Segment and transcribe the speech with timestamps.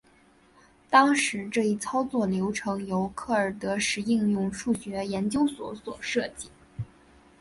[0.89, 6.49] 当时这一操作流程由克尔德什应用数学研究所所设计。